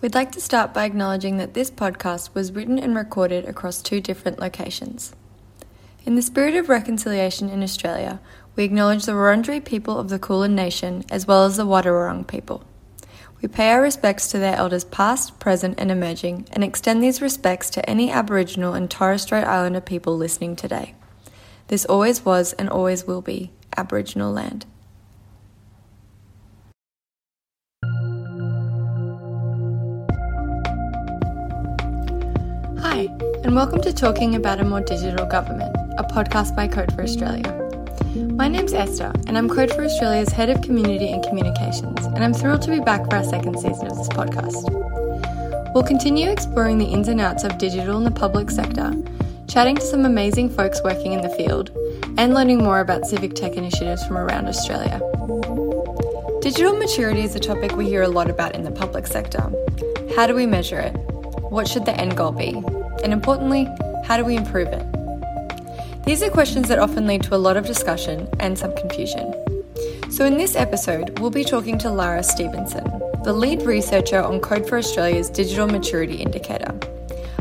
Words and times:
We'd 0.00 0.14
like 0.14 0.30
to 0.32 0.40
start 0.40 0.72
by 0.72 0.84
acknowledging 0.84 1.38
that 1.38 1.54
this 1.54 1.72
podcast 1.72 2.32
was 2.32 2.52
written 2.52 2.78
and 2.78 2.94
recorded 2.94 3.46
across 3.46 3.82
two 3.82 4.00
different 4.00 4.38
locations. 4.38 5.12
In 6.06 6.14
the 6.14 6.22
spirit 6.22 6.54
of 6.54 6.68
reconciliation 6.68 7.48
in 7.48 7.64
Australia, 7.64 8.20
we 8.54 8.62
acknowledge 8.62 9.06
the 9.06 9.12
Wurundjeri 9.12 9.64
people 9.64 9.98
of 9.98 10.08
the 10.08 10.20
Kulin 10.20 10.54
Nation 10.54 11.04
as 11.10 11.26
well 11.26 11.44
as 11.46 11.56
the 11.56 11.66
Wadawurrung 11.66 12.28
people. 12.28 12.62
We 13.42 13.48
pay 13.48 13.72
our 13.72 13.82
respects 13.82 14.28
to 14.28 14.38
their 14.38 14.54
elders 14.54 14.84
past, 14.84 15.40
present, 15.40 15.80
and 15.80 15.90
emerging, 15.90 16.46
and 16.52 16.62
extend 16.62 17.02
these 17.02 17.20
respects 17.20 17.68
to 17.70 17.90
any 17.90 18.08
Aboriginal 18.12 18.74
and 18.74 18.88
Torres 18.88 19.22
Strait 19.22 19.44
Islander 19.44 19.80
people 19.80 20.16
listening 20.16 20.54
today. 20.54 20.94
This 21.66 21.84
always 21.84 22.24
was 22.24 22.52
and 22.52 22.70
always 22.70 23.04
will 23.04 23.20
be 23.20 23.50
Aboriginal 23.76 24.32
land. 24.32 24.64
Hi, 32.98 33.04
and 33.44 33.54
welcome 33.54 33.80
to 33.82 33.92
Talking 33.92 34.34
About 34.34 34.58
a 34.58 34.64
More 34.64 34.80
Digital 34.80 35.24
Government, 35.24 35.72
a 35.98 36.02
podcast 36.02 36.56
by 36.56 36.66
Code 36.66 36.92
for 36.92 37.02
Australia. 37.02 37.46
My 38.32 38.48
name's 38.48 38.72
Esther, 38.72 39.12
and 39.28 39.38
I'm 39.38 39.48
Code 39.48 39.72
for 39.72 39.84
Australia's 39.84 40.30
Head 40.30 40.50
of 40.50 40.62
Community 40.62 41.12
and 41.12 41.22
Communications, 41.22 42.04
and 42.06 42.24
I'm 42.24 42.34
thrilled 42.34 42.62
to 42.62 42.70
be 42.72 42.80
back 42.80 43.08
for 43.08 43.14
our 43.14 43.22
second 43.22 43.54
season 43.60 43.86
of 43.86 43.96
this 43.96 44.08
podcast. 44.08 44.64
We'll 45.74 45.84
continue 45.84 46.28
exploring 46.28 46.78
the 46.78 46.86
ins 46.86 47.06
and 47.06 47.20
outs 47.20 47.44
of 47.44 47.56
digital 47.56 47.98
in 47.98 48.02
the 48.02 48.10
public 48.10 48.50
sector, 48.50 48.92
chatting 49.46 49.76
to 49.76 49.82
some 49.82 50.04
amazing 50.04 50.50
folks 50.50 50.82
working 50.82 51.12
in 51.12 51.20
the 51.20 51.30
field, 51.36 51.70
and 52.18 52.34
learning 52.34 52.58
more 52.58 52.80
about 52.80 53.06
civic 53.06 53.36
tech 53.36 53.52
initiatives 53.52 54.04
from 54.08 54.18
around 54.18 54.48
Australia. 54.48 55.00
Digital 56.42 56.76
maturity 56.76 57.20
is 57.20 57.36
a 57.36 57.38
topic 57.38 57.76
we 57.76 57.86
hear 57.86 58.02
a 58.02 58.08
lot 58.08 58.28
about 58.28 58.56
in 58.56 58.64
the 58.64 58.72
public 58.72 59.06
sector. 59.06 59.52
How 60.16 60.26
do 60.26 60.34
we 60.34 60.46
measure 60.46 60.80
it? 60.80 60.96
What 61.48 61.68
should 61.68 61.86
the 61.86 61.96
end 61.96 62.16
goal 62.16 62.32
be? 62.32 62.60
And 63.02 63.12
importantly, 63.12 63.68
how 64.04 64.16
do 64.16 64.24
we 64.24 64.36
improve 64.36 64.68
it? 64.68 64.84
These 66.04 66.22
are 66.22 66.30
questions 66.30 66.68
that 66.68 66.78
often 66.78 67.06
lead 67.06 67.22
to 67.24 67.34
a 67.34 67.36
lot 67.36 67.56
of 67.56 67.66
discussion 67.66 68.28
and 68.40 68.58
some 68.58 68.74
confusion. 68.76 69.34
So, 70.10 70.24
in 70.24 70.38
this 70.38 70.56
episode, 70.56 71.18
we'll 71.18 71.30
be 71.30 71.44
talking 71.44 71.78
to 71.78 71.90
Lara 71.90 72.22
Stevenson, 72.22 72.84
the 73.24 73.32
lead 73.32 73.62
researcher 73.62 74.22
on 74.22 74.40
Code 74.40 74.66
for 74.66 74.78
Australia's 74.78 75.28
Digital 75.28 75.66
Maturity 75.66 76.16
Indicator, 76.16 76.72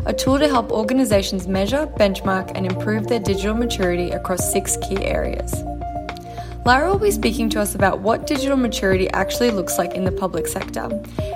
a 0.05 0.13
tool 0.13 0.37
to 0.39 0.47
help 0.47 0.71
organisations 0.71 1.47
measure, 1.47 1.87
benchmark, 1.97 2.51
and 2.55 2.65
improve 2.65 3.07
their 3.07 3.19
digital 3.19 3.55
maturity 3.55 4.11
across 4.11 4.51
six 4.51 4.77
key 4.77 4.97
areas. 5.05 5.53
Lara 6.67 6.91
will 6.91 6.99
be 6.99 7.11
speaking 7.11 7.49
to 7.51 7.61
us 7.61 7.75
about 7.75 8.01
what 8.01 8.27
digital 8.27 8.57
maturity 8.57 9.09
actually 9.11 9.51
looks 9.51 9.77
like 9.77 9.93
in 9.93 10.03
the 10.03 10.11
public 10.11 10.47
sector 10.47 10.89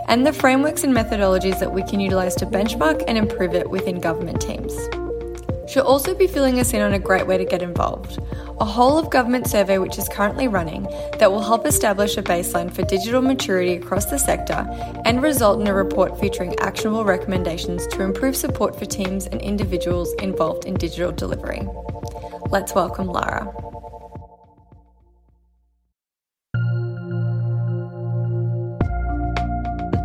and 0.09 0.27
the 0.27 0.33
frameworks 0.33 0.83
and 0.83 0.93
methodologies 0.93 1.57
that 1.61 1.71
we 1.71 1.83
can 1.83 2.01
utilise 2.01 2.35
to 2.35 2.45
benchmark 2.45 3.01
and 3.07 3.17
improve 3.17 3.53
it 3.53 3.69
within 3.69 4.01
government 4.01 4.41
teams. 4.41 4.73
She'll 5.71 5.83
also 5.83 6.13
be 6.13 6.27
filling 6.27 6.59
us 6.59 6.73
in 6.73 6.81
on 6.81 6.91
a 6.91 6.99
great 6.99 7.27
way 7.27 7.37
to 7.37 7.45
get 7.45 7.61
involved 7.61 8.19
a 8.59 8.65
whole 8.65 8.97
of 8.97 9.09
government 9.09 9.47
survey 9.47 9.77
which 9.77 9.97
is 9.97 10.09
currently 10.09 10.49
running 10.49 10.83
that 11.17 11.31
will 11.31 11.41
help 11.41 11.65
establish 11.65 12.17
a 12.17 12.21
baseline 12.21 12.69
for 12.69 12.81
digital 12.81 13.21
maturity 13.21 13.75
across 13.75 14.07
the 14.07 14.19
sector 14.19 14.67
and 15.05 15.23
result 15.23 15.61
in 15.61 15.67
a 15.67 15.73
report 15.73 16.19
featuring 16.19 16.59
actionable 16.59 17.05
recommendations 17.05 17.87
to 17.87 18.03
improve 18.03 18.35
support 18.35 18.77
for 18.77 18.85
teams 18.85 19.27
and 19.27 19.39
individuals 19.39 20.13
involved 20.15 20.65
in 20.65 20.73
digital 20.73 21.13
delivery. 21.13 21.61
Let's 22.49 22.75
welcome 22.75 23.07
Lara. 23.07 23.70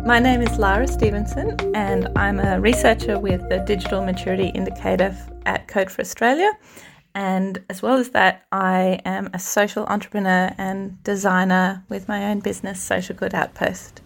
My 0.07 0.19
name 0.19 0.41
is 0.41 0.57
Lara 0.57 0.87
Stevenson, 0.87 1.57
and 1.75 2.07
I'm 2.15 2.39
a 2.39 2.61
researcher 2.61 3.19
with 3.19 3.41
the 3.49 3.59
Digital 3.59 4.01
Maturity 4.01 4.47
Indicator 4.47 5.13
at 5.45 5.67
Code 5.67 5.91
for 5.91 5.99
Australia. 5.99 6.49
And 7.13 7.61
as 7.69 7.81
well 7.81 7.97
as 7.97 8.11
that, 8.11 8.45
I 8.49 9.01
am 9.03 9.29
a 9.33 9.39
social 9.39 9.85
entrepreneur 9.87 10.55
and 10.57 11.03
designer 11.03 11.83
with 11.89 12.07
my 12.07 12.31
own 12.31 12.39
business, 12.39 12.81
Social 12.81 13.17
Good 13.17 13.33
Outpost. 13.33 13.99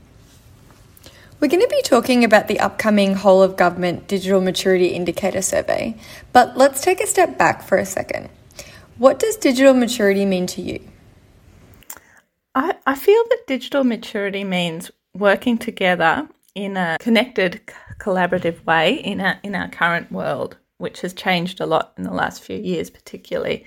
We're 1.40 1.50
going 1.50 1.62
to 1.62 1.68
be 1.68 1.84
talking 1.84 2.24
about 2.24 2.48
the 2.48 2.60
upcoming 2.60 3.14
whole 3.14 3.44
of 3.44 3.56
government 3.56 4.08
digital 4.08 4.42
maturity 4.42 4.88
indicator 4.88 5.44
survey, 5.44 5.96
but 6.34 6.58
let's 6.58 6.82
take 6.82 7.00
a 7.00 7.06
step 7.06 7.38
back 7.38 7.62
for 7.62 7.78
a 7.78 7.86
second. 7.86 8.32
What 8.98 9.20
does 9.20 9.38
digital 9.38 9.76
maturity 9.76 10.26
mean 10.26 10.48
to 10.48 10.64
you? 10.64 10.80
I, 12.56 12.78
I 12.88 12.96
feel 12.96 13.24
that 13.30 13.46
digital 13.46 13.84
maturity 13.84 14.44
means 14.44 14.90
working 15.14 15.58
together 15.58 16.28
in 16.56 16.78
a 16.78 16.98
connected, 17.00 17.62
collaborative 18.00 18.64
way 18.66 18.96
in 18.96 19.22
our, 19.22 19.38
in 19.44 19.56
our 19.56 19.70
current 19.70 20.12
world, 20.12 20.58
which 20.78 21.02
has 21.02 21.14
changed 21.14 21.60
a 21.60 21.66
lot 21.66 21.94
in 21.98 22.04
the 22.04 22.14
last 22.14 22.44
few 22.44 22.58
years, 22.58 22.90
particularly. 22.90 23.66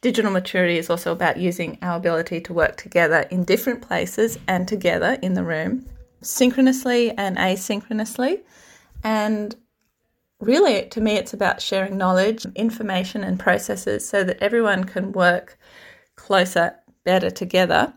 Digital 0.00 0.30
maturity 0.30 0.78
is 0.78 0.90
also 0.90 1.12
about 1.12 1.38
using 1.38 1.78
our 1.82 1.96
ability 1.96 2.40
to 2.40 2.52
work 2.52 2.76
together 2.76 3.26
in 3.30 3.44
different 3.44 3.82
places 3.82 4.38
and 4.46 4.68
together 4.68 5.18
in 5.22 5.34
the 5.34 5.42
room, 5.42 5.84
synchronously 6.22 7.10
and 7.12 7.36
asynchronously. 7.36 8.40
And 9.02 9.56
really, 10.40 10.88
to 10.90 11.00
me, 11.00 11.14
it's 11.14 11.32
about 11.32 11.60
sharing 11.60 11.96
knowledge, 11.96 12.46
information, 12.54 13.24
and 13.24 13.40
processes 13.40 14.08
so 14.08 14.22
that 14.22 14.40
everyone 14.40 14.84
can 14.84 15.12
work 15.12 15.58
closer, 16.14 16.76
better 17.04 17.30
together 17.30 17.92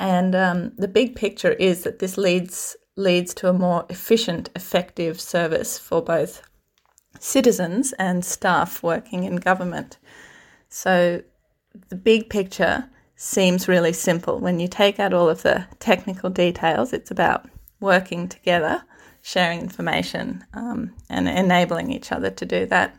and 0.00 0.34
um, 0.34 0.72
the 0.78 0.88
big 0.88 1.14
picture 1.14 1.52
is 1.52 1.82
that 1.84 1.98
this 1.98 2.16
leads 2.16 2.74
leads 2.96 3.32
to 3.34 3.48
a 3.48 3.52
more 3.52 3.86
efficient, 3.88 4.50
effective 4.56 5.20
service 5.20 5.78
for 5.78 6.02
both 6.02 6.42
citizens 7.18 7.92
and 7.98 8.24
staff 8.24 8.82
working 8.82 9.24
in 9.24 9.36
government. 9.36 9.98
So 10.68 11.22
the 11.88 11.96
big 11.96 12.30
picture 12.30 12.88
seems 13.14 13.68
really 13.68 13.92
simple. 13.92 14.38
When 14.38 14.58
you 14.58 14.68
take 14.68 14.98
out 14.98 15.12
all 15.12 15.28
of 15.28 15.42
the 15.42 15.66
technical 15.78 16.30
details, 16.30 16.92
it's 16.92 17.10
about 17.10 17.48
working 17.78 18.28
together, 18.28 18.82
sharing 19.22 19.60
information, 19.60 20.44
um, 20.54 20.94
and 21.08 21.28
enabling 21.28 21.92
each 21.92 22.10
other 22.10 22.30
to 22.30 22.44
do 22.46 22.66
that. 22.66 22.96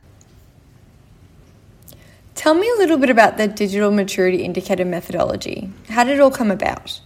Tell 2.41 2.55
me 2.55 2.67
a 2.67 2.79
little 2.79 2.97
bit 2.97 3.11
about 3.11 3.37
the 3.37 3.47
digital 3.47 3.91
maturity 3.91 4.41
indicator 4.43 4.83
methodology. 4.83 5.69
How 5.89 6.03
did 6.03 6.15
it 6.15 6.19
all 6.19 6.31
come 6.31 6.49
about? 6.49 6.99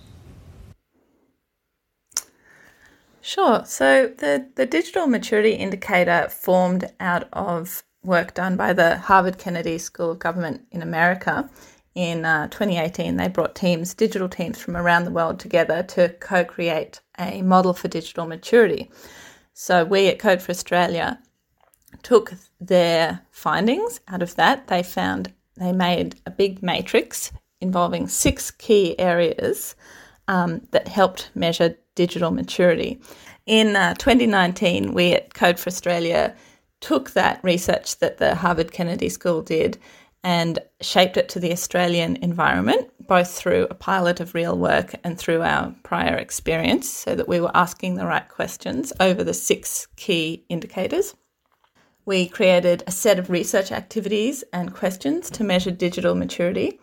Sure. 3.19 3.66
So 3.66 4.13
the, 4.18 4.47
the 4.56 4.66
digital 4.66 5.07
maturity 5.07 5.51
indicator 5.51 6.29
formed 6.29 6.90
out 7.01 7.28
of 7.34 7.84
work 8.01 8.34
done 8.34 8.56
by 8.56 8.72
the 8.72 8.95
Harvard 8.95 9.38
Kennedy 9.38 9.78
School 9.78 10.12
of 10.12 10.19
Government 10.19 10.66
in 10.72 10.81
America. 10.81 11.50
In 11.95 12.24
uh, 12.24 12.47
2018, 12.47 13.18
they 13.18 13.28
brought 13.28 13.56
teams, 13.56 13.94
digital 13.94 14.29
teams 14.29 14.57
from 14.57 14.78
around 14.78 15.03
the 15.03 15.12
world 15.12 15.38
together 15.38 15.84
to 15.84 16.16
co 16.22 16.45
create 16.45 17.01
a 17.19 17.41
model 17.41 17.74
for 17.74 17.90
digital 17.90 18.25
maturity. 18.25 18.90
So 19.51 19.84
we 19.84 20.07
at 20.07 20.18
Code 20.18 20.41
for 20.41 20.51
Australia 20.51 21.19
took 22.03 22.33
their 22.59 23.22
findings 23.31 24.00
out 24.07 24.22
of 24.22 24.35
that. 24.35 24.67
They 24.67 24.83
found 24.83 25.33
they 25.57 25.72
made 25.72 26.19
a 26.25 26.31
big 26.31 26.61
matrix 26.61 27.31
involving 27.61 28.07
six 28.07 28.51
key 28.51 28.97
areas 29.00 29.75
um, 30.28 30.61
that 30.72 30.88
helped 30.88 31.29
measure 31.35 31.75
digital 31.95 32.31
maturity. 32.31 33.00
In 33.45 33.75
uh, 33.75 33.94
2019, 33.95 34.94
we 34.94 35.13
at 35.13 35.33
Code 35.33 35.59
for 35.59 35.67
Australia 35.67 36.35
took 36.81 37.11
that 37.11 37.39
research 37.44 38.00
that 38.00 38.17
the 38.17 38.35
Harvard 38.35 38.72
Kennedy 38.72 39.09
School 39.09 39.41
did 39.41 39.77
and 40.23 40.57
shaped 40.81 41.17
it 41.17 41.29
to 41.29 41.39
the 41.39 41.51
Australian 41.51 42.16
environment, 42.17 42.89
both 43.07 43.31
through 43.31 43.67
a 43.69 43.75
pilot 43.75 44.19
of 44.19 44.33
real 44.33 44.57
work 44.57 44.95
and 45.03 45.19
through 45.19 45.44
our 45.44 45.73
prior 45.83 46.16
experience, 46.16 46.89
so 46.89 47.13
that 47.13 47.27
we 47.27 47.39
were 47.39 47.56
asking 47.56 47.95
the 47.95 48.07
right 48.07 48.27
questions 48.27 48.92
over 49.00 49.24
the 49.24 49.36
six 49.36 49.88
key 49.95 50.44
indicators. 50.50 51.13
We 52.06 52.28
created 52.28 52.84
a 52.86 52.92
set 52.92 53.18
of 53.18 53.30
research 53.30 53.72
activities 53.72 54.44
and 54.54 54.74
questions 54.74 55.30
to 55.31 55.44
measure 55.44 55.72
digital 55.72 56.13
maturity 56.16 56.80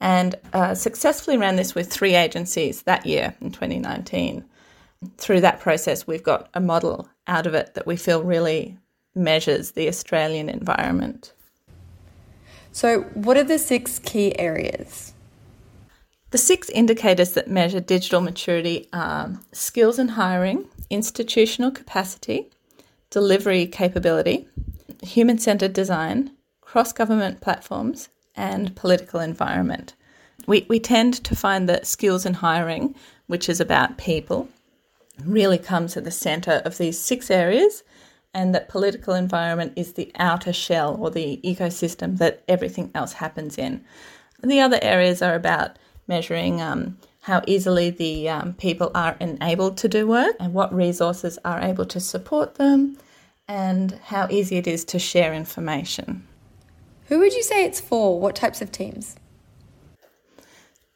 and 0.00 0.34
uh, 0.52 0.74
successfully 0.74 1.38
ran 1.38 1.56
this 1.56 1.74
with 1.74 1.90
three 1.90 2.14
agencies 2.14 2.82
that 2.82 3.06
year 3.06 3.34
in 3.40 3.50
2019. 3.50 4.44
Through 5.16 5.40
that 5.40 5.60
process, 5.60 6.06
we've 6.06 6.22
got 6.22 6.50
a 6.52 6.60
model 6.60 7.08
out 7.26 7.46
of 7.46 7.54
it 7.54 7.74
that 7.74 7.86
we 7.86 7.96
feel 7.96 8.22
really 8.22 8.76
measures 9.14 9.72
the 9.72 9.88
Australian 9.88 10.48
environment. 10.48 11.32
So, 12.72 13.02
what 13.14 13.38
are 13.38 13.44
the 13.44 13.58
six 13.58 13.98
key 13.98 14.38
areas? 14.38 15.14
The 16.30 16.38
six 16.38 16.68
indicators 16.68 17.32
that 17.32 17.48
measure 17.48 17.80
digital 17.80 18.20
maturity 18.20 18.88
are 18.92 19.40
skills 19.52 19.98
and 19.98 20.10
hiring, 20.10 20.68
institutional 20.90 21.70
capacity, 21.70 22.50
delivery 23.10 23.66
capability, 23.66 24.48
human 25.02 25.38
centered 25.38 25.72
design, 25.72 26.32
cross 26.60 26.92
government 26.92 27.40
platforms, 27.40 28.08
and 28.34 28.74
political 28.76 29.20
environment. 29.20 29.94
We, 30.46 30.66
we 30.68 30.78
tend 30.78 31.14
to 31.24 31.34
find 31.34 31.68
that 31.68 31.86
skills 31.86 32.26
and 32.26 32.36
hiring, 32.36 32.94
which 33.26 33.48
is 33.48 33.60
about 33.60 33.98
people, 33.98 34.48
really 35.24 35.58
comes 35.58 35.96
at 35.96 36.04
the 36.04 36.10
centre 36.10 36.62
of 36.64 36.78
these 36.78 36.98
six 36.98 37.30
areas, 37.30 37.82
and 38.34 38.54
that 38.54 38.68
political 38.68 39.14
environment 39.14 39.72
is 39.76 39.94
the 39.94 40.12
outer 40.16 40.52
shell 40.52 40.96
or 41.00 41.10
the 41.10 41.40
ecosystem 41.42 42.18
that 42.18 42.42
everything 42.46 42.90
else 42.94 43.14
happens 43.14 43.56
in. 43.56 43.82
The 44.42 44.60
other 44.60 44.78
areas 44.82 45.22
are 45.22 45.34
about 45.34 45.78
measuring 46.06 46.60
um, 46.60 46.98
how 47.26 47.42
easily 47.48 47.90
the 47.90 48.28
um, 48.28 48.54
people 48.54 48.88
are 48.94 49.16
enabled 49.18 49.76
to 49.76 49.88
do 49.88 50.06
work 50.06 50.36
and 50.38 50.54
what 50.54 50.72
resources 50.72 51.40
are 51.44 51.60
able 51.60 51.84
to 51.84 51.98
support 51.98 52.54
them, 52.54 52.96
and 53.48 53.98
how 54.04 54.28
easy 54.30 54.58
it 54.58 54.68
is 54.68 54.84
to 54.84 54.96
share 55.00 55.34
information. 55.34 56.24
Who 57.08 57.18
would 57.18 57.34
you 57.34 57.42
say 57.42 57.64
it's 57.64 57.80
for? 57.80 58.20
What 58.20 58.36
types 58.36 58.62
of 58.62 58.70
teams? 58.70 59.16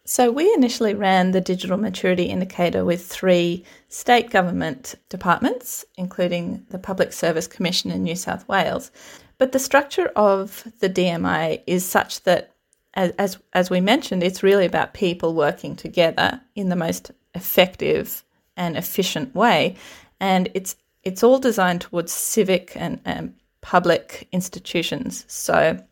So, 0.04 0.30
we 0.30 0.54
initially 0.54 0.94
ran 0.94 1.32
the 1.32 1.40
digital 1.40 1.76
maturity 1.76 2.26
indicator 2.26 2.84
with 2.84 3.04
three 3.04 3.64
state 3.88 4.30
government 4.30 4.94
departments, 5.08 5.84
including 5.96 6.64
the 6.70 6.78
Public 6.78 7.12
Service 7.12 7.48
Commission 7.48 7.90
in 7.90 8.04
New 8.04 8.14
South 8.14 8.46
Wales. 8.46 8.92
But 9.38 9.50
the 9.50 9.58
structure 9.58 10.12
of 10.14 10.64
the 10.78 10.88
DMI 10.88 11.62
is 11.66 11.84
such 11.84 12.22
that, 12.22 12.49
as, 12.94 13.38
as, 13.52 13.70
we 13.70 13.80
mentioned, 13.80 14.22
it's 14.22 14.42
really 14.42 14.66
about 14.66 14.94
people 14.94 15.34
working 15.34 15.76
together 15.76 16.40
in 16.54 16.70
the 16.70 16.76
most 16.76 17.12
effective 17.34 18.24
and 18.56 18.76
efficient 18.76 19.34
way. 19.34 19.76
And 20.18 20.50
it's, 20.54 20.76
it's 21.04 21.22
all 21.22 21.38
designed 21.38 21.82
towards 21.82 22.12
civic 22.12 22.72
and, 22.76 23.00
and 23.04 23.34
public 23.60 24.28
institutions. 24.32 25.24
So, 25.28 25.82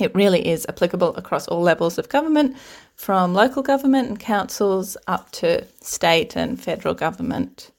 it 0.00 0.14
really 0.14 0.46
is 0.46 0.66
applicable 0.68 1.14
across 1.16 1.46
all 1.46 1.60
levels 1.60 1.98
of 1.98 2.08
government, 2.08 2.56
from 2.96 3.34
local 3.34 3.62
government 3.62 4.08
and 4.08 4.18
councils 4.18 4.96
up 5.06 5.30
to 5.32 5.64
state 5.80 6.36
and 6.36 6.60
federal 6.60 6.94
government. 6.94 7.70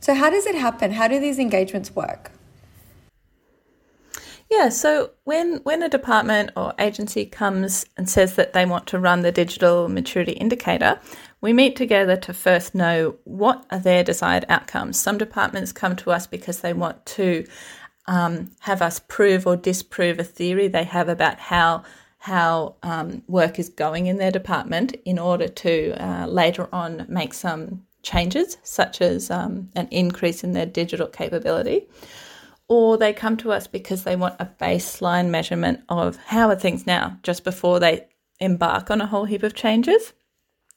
So, 0.00 0.14
how 0.14 0.30
does 0.30 0.46
it 0.46 0.54
happen? 0.54 0.92
How 0.92 1.08
do 1.08 1.18
these 1.18 1.38
engagements 1.38 1.94
work? 1.94 2.30
Yeah, 4.50 4.70
so 4.70 5.10
when 5.24 5.56
when 5.58 5.82
a 5.82 5.90
department 5.90 6.50
or 6.56 6.72
agency 6.78 7.26
comes 7.26 7.84
and 7.98 8.08
says 8.08 8.34
that 8.36 8.54
they 8.54 8.64
want 8.64 8.86
to 8.88 8.98
run 8.98 9.20
the 9.20 9.32
digital 9.32 9.88
maturity 9.88 10.32
indicator, 10.32 10.98
we 11.42 11.52
meet 11.52 11.76
together 11.76 12.16
to 12.16 12.32
first 12.32 12.74
know 12.74 13.16
what 13.24 13.66
are 13.70 13.78
their 13.78 14.02
desired 14.02 14.46
outcomes. 14.48 14.98
Some 14.98 15.18
departments 15.18 15.72
come 15.72 15.96
to 15.96 16.12
us 16.12 16.26
because 16.26 16.60
they 16.60 16.72
want 16.72 17.04
to 17.06 17.46
um, 18.06 18.50
have 18.60 18.80
us 18.80 19.00
prove 19.00 19.46
or 19.46 19.54
disprove 19.54 20.18
a 20.18 20.24
theory 20.24 20.66
they 20.66 20.84
have 20.84 21.10
about 21.10 21.38
how 21.38 21.82
how 22.20 22.74
um, 22.82 23.22
work 23.28 23.58
is 23.58 23.68
going 23.68 24.06
in 24.06 24.16
their 24.16 24.32
department 24.32 24.96
in 25.04 25.18
order 25.18 25.46
to 25.46 25.94
uh, 26.02 26.26
later 26.26 26.68
on 26.72 27.04
make 27.08 27.34
some 27.34 27.84
changes, 28.02 28.56
such 28.62 29.00
as 29.02 29.30
um, 29.30 29.70
an 29.76 29.86
increase 29.90 30.42
in 30.42 30.52
their 30.52 30.66
digital 30.66 31.06
capability. 31.06 31.86
Or 32.68 32.98
they 32.98 33.12
come 33.12 33.36
to 33.38 33.52
us 33.52 33.66
because 33.66 34.04
they 34.04 34.16
want 34.16 34.36
a 34.38 34.50
baseline 34.60 35.30
measurement 35.30 35.80
of 35.88 36.16
how 36.16 36.48
are 36.48 36.56
things 36.56 36.86
now, 36.86 37.18
just 37.22 37.44
before 37.44 37.80
they 37.80 38.06
embark 38.40 38.90
on 38.90 39.00
a 39.00 39.06
whole 39.06 39.24
heap 39.24 39.42
of 39.42 39.54
changes. 39.54 40.12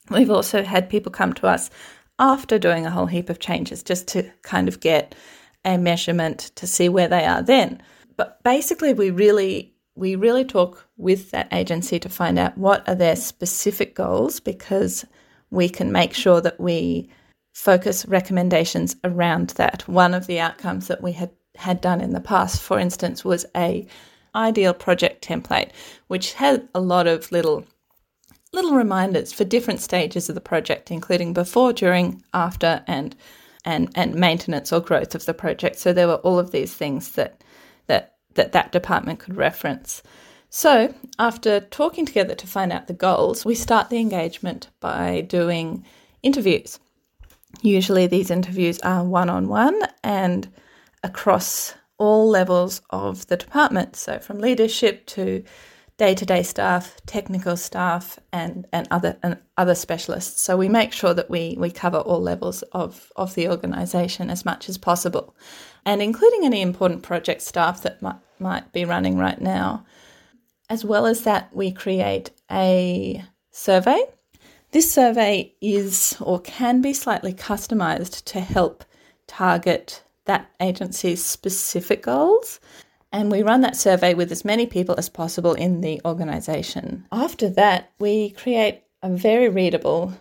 We've 0.10 0.32
also 0.32 0.64
had 0.64 0.90
people 0.90 1.12
come 1.12 1.34
to 1.34 1.48
us 1.48 1.70
after 2.18 2.58
doing 2.58 2.86
a 2.86 2.92
whole 2.92 3.08
heap 3.08 3.30
of 3.30 3.40
changes 3.40 3.84
just 3.84 4.08
to 4.10 4.30
kind 4.42 4.68
of 4.68 4.80
get 4.80 5.16
a 5.66 5.78
measurement 5.78 6.52
to 6.56 6.66
see 6.66 6.90
where 6.90 7.08
they 7.08 7.26
are 7.26 7.42
then. 7.42 7.82
But 8.16 8.42
basically, 8.44 8.94
we 8.94 9.12
really 9.12 9.74
we 9.96 10.16
really 10.16 10.46
talk 10.46 10.88
with 10.98 11.32
that 11.32 11.52
agency 11.52 12.00
to 12.00 12.10
find 12.10 12.40
out 12.40 12.58
what 12.58 12.88
are 12.88 12.96
their 12.96 13.16
specific 13.16 13.94
goals 13.94 14.40
because 14.40 15.06
we 15.50 15.68
can 15.68 15.92
make 15.92 16.14
sure 16.14 16.40
that 16.42 16.60
we 16.60 17.10
focus 17.54 18.06
recommendations 18.06 18.96
around 19.04 19.50
that. 19.52 19.88
One 19.88 20.14
of 20.14 20.28
the 20.28 20.40
outcomes 20.40 20.88
that 20.88 21.04
we 21.04 21.12
had 21.12 21.30
had 21.62 21.82
done 21.82 22.02
in 22.02 22.14
the 22.14 22.20
past, 22.20 22.62
for 22.62 22.80
instance, 22.80 23.24
was 23.24 23.46
a 23.56 23.88
ideal 24.36 24.74
project 24.74 25.26
template, 25.26 25.72
which 26.08 26.34
had 26.34 26.68
a 26.74 26.82
lot 26.82 27.08
of 27.08 27.32
little 27.32 27.66
little 28.54 28.74
reminders 28.74 29.32
for 29.32 29.46
different 29.46 29.80
stages 29.80 30.28
of 30.28 30.36
the 30.36 30.42
project, 30.42 30.92
including 30.92 31.32
before, 31.34 31.72
during, 31.74 32.22
after, 32.34 32.84
and 32.88 33.16
and, 33.64 33.92
and 33.94 34.16
maintenance 34.16 34.74
or 34.74 34.80
growth 34.80 35.14
of 35.14 35.26
the 35.26 35.36
project. 35.36 35.78
So 35.78 35.94
there 35.94 36.08
were 36.08 36.16
all 36.16 36.40
of 36.40 36.52
these 36.52 36.74
things 36.74 37.12
that 37.12 37.44
that 37.88 38.16
that, 38.34 38.52
that 38.54 38.72
department 38.72 39.20
could 39.20 39.36
reference. 39.36 40.02
So 40.50 40.94
after 41.18 41.60
talking 41.62 42.06
together 42.06 42.36
to 42.36 42.48
find 42.48 42.74
out 42.74 42.88
the 42.88 42.94
goals, 42.94 43.46
we 43.46 43.56
start 43.56 43.90
the 43.90 44.00
engagement 44.00 44.68
by 44.80 45.22
doing 45.22 45.86
interviews. 46.24 46.80
Usually 47.62 48.08
these 48.08 48.32
interviews 48.32 48.80
are 48.80 49.04
one 49.04 49.30
on 49.30 49.48
one 49.48 49.80
and 50.04 50.50
across 51.04 51.74
all 51.98 52.28
levels 52.30 52.82
of 52.90 53.28
the 53.28 53.38
department. 53.38 53.96
So 53.96 54.20
from 54.20 54.40
leadership 54.40 55.06
to 55.08 55.44
day 55.98 56.16
to 56.16 56.26
day 56.26 56.42
staff, 56.42 57.00
technical 57.06 57.56
staff, 57.56 58.18
and, 58.34 58.66
and 58.74 58.88
other 58.90 59.18
and 59.22 59.38
other 59.56 59.76
specialists. 59.76 60.42
So 60.42 60.58
we 60.58 60.68
make 60.68 60.94
sure 60.94 61.14
that 61.14 61.30
we, 61.30 61.56
we 61.60 61.70
cover 61.70 62.00
all 62.00 62.20
levels 62.20 62.64
of, 62.72 63.12
of 63.16 63.36
the 63.36 63.48
organisation 63.48 64.32
as 64.32 64.44
much 64.44 64.68
as 64.68 64.80
possible, 64.80 65.36
and 65.86 66.02
including 66.02 66.44
any 66.44 66.62
important 66.62 67.04
project 67.04 67.44
staff 67.44 67.84
that 67.84 68.02
might, 68.02 68.16
might 68.40 68.72
be 68.74 68.84
running 68.84 69.20
right 69.20 69.40
now. 69.40 69.86
As 70.72 70.84
well 70.84 71.06
as 71.06 71.22
that, 71.22 71.56
we 71.56 71.72
create 71.72 72.32
a 72.50 73.24
survey. 73.52 74.02
This 74.72 74.92
survey 74.92 75.54
is 75.62 76.18
or 76.20 76.40
can 76.40 76.82
be 76.82 76.94
slightly 76.94 77.34
customised 77.34 78.24
to 78.24 78.40
help 78.40 78.84
target 79.28 80.02
that 80.26 80.50
agency's 80.60 81.24
specific 81.24 82.04
goals 82.04 82.60
and 83.12 83.32
we 83.32 83.44
run 83.44 83.62
that 83.62 83.76
survey 83.76 84.14
with 84.14 84.32
as 84.32 84.46
many 84.46 84.66
people 84.66 84.96
as 84.98 85.10
possible 85.10 85.54
in 85.54 85.82
the 85.82 86.02
organisation. 86.06 87.06
After 87.12 87.50
that, 87.50 87.92
we 88.00 88.30
create 88.32 88.84
a 89.04 89.10
very 89.10 89.50
readable, 89.50 90.14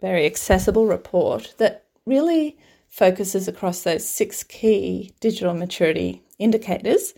very 0.00 0.26
accessible 0.26 0.86
report 0.86 1.54
that 1.58 1.84
really 2.06 2.58
focuses 2.88 3.46
across 3.46 3.82
those 3.82 4.08
six 4.08 4.42
key 4.42 5.14
digital 5.20 5.54
maturity 5.54 6.22
indicators, 6.38 7.14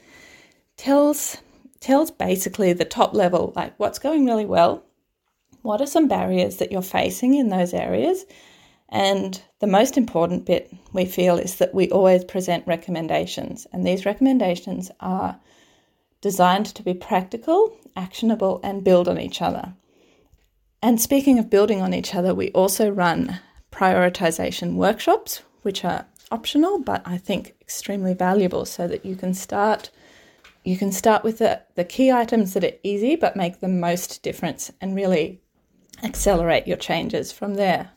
tells 0.76 1.38
tells 1.80 2.10
basically 2.10 2.72
the 2.72 2.84
top 2.84 3.14
level 3.14 3.52
like 3.54 3.72
what's 3.78 3.98
going 3.98 4.24
really 4.24 4.46
well, 4.46 4.82
what 5.62 5.80
are 5.80 5.86
some 5.86 6.08
barriers 6.08 6.56
that 6.56 6.72
you're 6.72 6.82
facing 6.82 7.34
in 7.34 7.48
those 7.48 7.74
areas, 7.74 8.24
and 8.88 9.42
the 9.60 9.66
most 9.66 9.96
important 9.96 10.46
bit 10.46 10.72
we 10.92 11.04
feel 11.04 11.38
is 11.38 11.56
that 11.56 11.74
we 11.74 11.90
always 11.90 12.24
present 12.24 12.66
recommendations, 12.66 13.66
and 13.72 13.86
these 13.86 14.06
recommendations 14.06 14.90
are 15.00 15.38
designed 16.20 16.66
to 16.66 16.82
be 16.82 16.94
practical, 16.94 17.76
actionable, 17.96 18.60
and 18.62 18.84
build 18.84 19.08
on 19.08 19.18
each 19.18 19.42
other. 19.42 19.74
And 20.82 21.00
speaking 21.00 21.38
of 21.38 21.50
building 21.50 21.82
on 21.82 21.94
each 21.94 22.14
other, 22.14 22.34
we 22.34 22.50
also 22.50 22.90
run 22.90 23.40
prioritization 23.72 24.74
workshops, 24.74 25.42
which 25.62 25.84
are 25.84 26.06
optional 26.30 26.78
but 26.78 27.02
I 27.04 27.18
think 27.18 27.54
extremely 27.60 28.14
valuable 28.14 28.64
so 28.64 28.88
that 28.88 29.04
you 29.04 29.16
can 29.16 29.34
start 29.34 29.90
you 30.64 30.76
can 30.76 30.90
start 30.90 31.22
with 31.22 31.38
the, 31.38 31.62
the 31.76 31.84
key 31.84 32.10
items 32.10 32.52
that 32.54 32.64
are 32.64 32.76
easy 32.82 33.14
but 33.14 33.36
make 33.36 33.60
the 33.60 33.68
most 33.68 34.22
difference 34.24 34.72
and 34.80 34.96
really 34.96 35.40
accelerate 36.02 36.66
your 36.66 36.76
changes 36.76 37.30
from 37.30 37.54
there. 37.54 37.90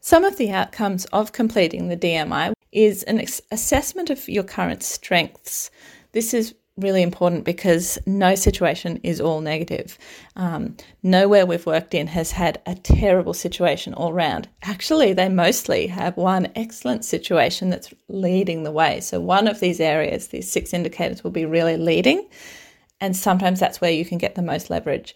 Some 0.00 0.24
of 0.24 0.38
the 0.38 0.50
outcomes 0.50 1.04
of 1.06 1.32
completing 1.32 1.88
the 1.88 1.96
DMI 1.96 2.54
is 2.72 3.02
an 3.02 3.22
assessment 3.50 4.08
of 4.08 4.26
your 4.28 4.44
current 4.44 4.82
strengths. 4.82 5.70
This 6.12 6.32
is 6.32 6.54
really 6.78 7.02
important 7.02 7.44
because 7.44 7.98
no 8.06 8.34
situation 8.34 8.98
is 9.02 9.20
all 9.20 9.42
negative. 9.42 9.98
Um, 10.36 10.76
nowhere 11.02 11.44
we've 11.44 11.66
worked 11.66 11.92
in 11.92 12.06
has 12.06 12.32
had 12.32 12.62
a 12.64 12.74
terrible 12.74 13.34
situation 13.34 13.92
all 13.92 14.14
round. 14.14 14.48
Actually, 14.62 15.12
they 15.12 15.28
mostly 15.28 15.86
have 15.88 16.16
one 16.16 16.48
excellent 16.56 17.04
situation 17.04 17.68
that's 17.68 17.92
leading 18.08 18.62
the 18.62 18.72
way. 18.72 19.00
So, 19.00 19.20
one 19.20 19.46
of 19.46 19.60
these 19.60 19.80
areas, 19.80 20.28
these 20.28 20.50
six 20.50 20.72
indicators, 20.72 21.22
will 21.22 21.30
be 21.30 21.44
really 21.44 21.76
leading, 21.76 22.26
and 23.02 23.14
sometimes 23.14 23.60
that's 23.60 23.82
where 23.82 23.90
you 23.90 24.06
can 24.06 24.16
get 24.16 24.34
the 24.34 24.42
most 24.42 24.70
leverage. 24.70 25.14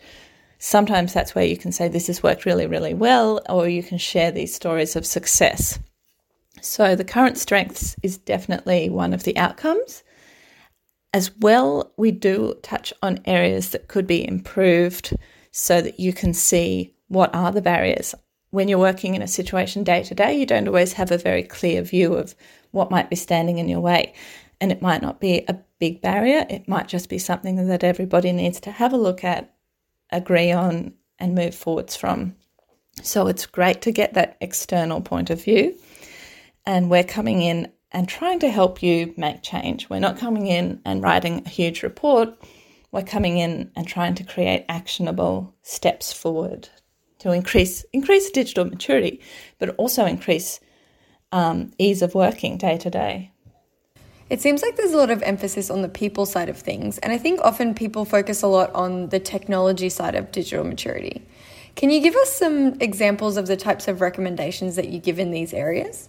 Sometimes 0.66 1.12
that's 1.12 1.34
where 1.34 1.44
you 1.44 1.58
can 1.58 1.72
say, 1.72 1.88
This 1.88 2.06
has 2.06 2.22
worked 2.22 2.46
really, 2.46 2.66
really 2.66 2.94
well, 2.94 3.42
or 3.50 3.68
you 3.68 3.82
can 3.82 3.98
share 3.98 4.30
these 4.30 4.54
stories 4.54 4.96
of 4.96 5.04
success. 5.04 5.78
So, 6.62 6.96
the 6.96 7.04
current 7.04 7.36
strengths 7.36 7.96
is 8.02 8.16
definitely 8.16 8.88
one 8.88 9.12
of 9.12 9.24
the 9.24 9.36
outcomes. 9.36 10.02
As 11.12 11.30
well, 11.36 11.92
we 11.98 12.12
do 12.12 12.54
touch 12.62 12.94
on 13.02 13.20
areas 13.26 13.70
that 13.70 13.88
could 13.88 14.06
be 14.06 14.26
improved 14.26 15.14
so 15.50 15.82
that 15.82 16.00
you 16.00 16.14
can 16.14 16.32
see 16.32 16.94
what 17.08 17.34
are 17.34 17.52
the 17.52 17.60
barriers. 17.60 18.14
When 18.48 18.66
you're 18.66 18.78
working 18.78 19.14
in 19.14 19.20
a 19.20 19.28
situation 19.28 19.84
day 19.84 20.02
to 20.04 20.14
day, 20.14 20.34
you 20.34 20.46
don't 20.46 20.66
always 20.66 20.94
have 20.94 21.10
a 21.10 21.18
very 21.18 21.42
clear 21.42 21.82
view 21.82 22.14
of 22.14 22.34
what 22.70 22.90
might 22.90 23.10
be 23.10 23.16
standing 23.16 23.58
in 23.58 23.68
your 23.68 23.80
way. 23.80 24.14
And 24.62 24.72
it 24.72 24.80
might 24.80 25.02
not 25.02 25.20
be 25.20 25.44
a 25.46 25.58
big 25.78 26.00
barrier, 26.00 26.46
it 26.48 26.66
might 26.66 26.88
just 26.88 27.10
be 27.10 27.18
something 27.18 27.68
that 27.68 27.84
everybody 27.84 28.32
needs 28.32 28.60
to 28.60 28.70
have 28.70 28.94
a 28.94 28.96
look 28.96 29.22
at 29.22 29.53
agree 30.16 30.52
on 30.52 30.94
and 31.18 31.34
move 31.34 31.54
forwards 31.54 31.96
from. 31.96 32.36
So 33.02 33.26
it's 33.26 33.46
great 33.46 33.82
to 33.82 33.92
get 33.92 34.14
that 34.14 34.36
external 34.40 35.00
point 35.00 35.30
of 35.30 35.42
view. 35.42 35.76
and 36.66 36.90
we're 36.90 37.04
coming 37.04 37.42
in 37.42 37.70
and 37.92 38.08
trying 38.08 38.40
to 38.40 38.50
help 38.50 38.82
you 38.82 39.14
make 39.16 39.42
change. 39.42 39.88
We're 39.88 40.00
not 40.00 40.18
coming 40.18 40.46
in 40.46 40.80
and 40.84 41.02
writing 41.02 41.42
a 41.44 41.48
huge 41.48 41.82
report. 41.82 42.30
We're 42.90 43.02
coming 43.02 43.38
in 43.38 43.70
and 43.76 43.86
trying 43.86 44.14
to 44.16 44.24
create 44.24 44.64
actionable 44.68 45.54
steps 45.62 46.12
forward 46.12 46.68
to 47.18 47.32
increase 47.32 47.84
increase 47.92 48.30
digital 48.30 48.64
maturity, 48.64 49.20
but 49.58 49.74
also 49.76 50.04
increase 50.06 50.60
um, 51.32 51.72
ease 51.78 52.02
of 52.02 52.14
working 52.14 52.58
day 52.58 52.78
to 52.78 52.90
day. 52.90 53.32
It 54.34 54.40
seems 54.40 54.62
like 54.62 54.74
there's 54.74 54.92
a 54.92 54.96
lot 54.96 55.12
of 55.12 55.22
emphasis 55.22 55.70
on 55.70 55.82
the 55.82 55.88
people 55.88 56.26
side 56.26 56.48
of 56.48 56.58
things, 56.58 56.98
and 56.98 57.12
I 57.12 57.18
think 57.18 57.38
often 57.42 57.72
people 57.72 58.04
focus 58.04 58.42
a 58.42 58.48
lot 58.48 58.74
on 58.74 59.10
the 59.10 59.20
technology 59.20 59.88
side 59.88 60.16
of 60.16 60.32
digital 60.32 60.64
maturity. 60.64 61.24
Can 61.76 61.88
you 61.88 62.00
give 62.00 62.16
us 62.16 62.32
some 62.32 62.74
examples 62.80 63.36
of 63.36 63.46
the 63.46 63.56
types 63.56 63.86
of 63.86 64.00
recommendations 64.00 64.74
that 64.74 64.88
you 64.88 64.98
give 64.98 65.20
in 65.20 65.30
these 65.30 65.54
areas? 65.54 66.08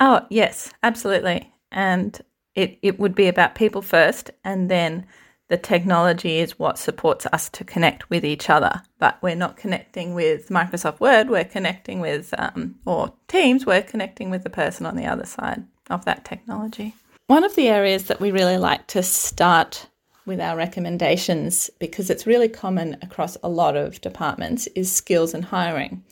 Oh, 0.00 0.26
yes, 0.30 0.72
absolutely. 0.82 1.48
And 1.70 2.20
it, 2.56 2.76
it 2.82 2.98
would 2.98 3.14
be 3.14 3.28
about 3.28 3.54
people 3.54 3.82
first, 3.82 4.32
and 4.42 4.68
then 4.68 5.06
the 5.46 5.58
technology 5.58 6.40
is 6.40 6.58
what 6.58 6.76
supports 6.76 7.24
us 7.26 7.48
to 7.50 7.62
connect 7.62 8.10
with 8.10 8.24
each 8.24 8.50
other. 8.50 8.82
But 8.98 9.22
we're 9.22 9.36
not 9.36 9.56
connecting 9.56 10.12
with 10.14 10.48
Microsoft 10.48 10.98
Word, 10.98 11.30
we're 11.30 11.44
connecting 11.44 12.00
with, 12.00 12.34
um, 12.36 12.80
or 12.84 13.14
Teams, 13.28 13.64
we're 13.64 13.82
connecting 13.82 14.28
with 14.28 14.42
the 14.42 14.50
person 14.50 14.86
on 14.86 14.96
the 14.96 15.06
other 15.06 15.24
side 15.24 15.66
of 15.90 16.04
that 16.04 16.24
technology. 16.24 16.94
One 17.26 17.44
of 17.44 17.56
the 17.56 17.68
areas 17.68 18.04
that 18.04 18.20
we 18.20 18.30
really 18.30 18.56
like 18.56 18.86
to 18.88 19.02
start 19.02 19.88
with 20.26 20.40
our 20.40 20.56
recommendations, 20.56 21.70
because 21.78 22.10
it's 22.10 22.26
really 22.26 22.48
common 22.48 22.96
across 23.02 23.36
a 23.42 23.48
lot 23.48 23.76
of 23.76 24.00
departments, 24.00 24.66
is 24.74 24.92
skills 24.92 25.34
and 25.34 25.44
hiring. 25.44 26.04